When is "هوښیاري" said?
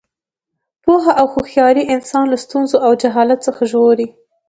1.33-1.83